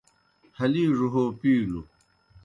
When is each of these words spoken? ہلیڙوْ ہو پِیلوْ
ہلیڙوْ 0.57 1.07
ہو 1.13 1.23
پِیلوْ 1.39 1.81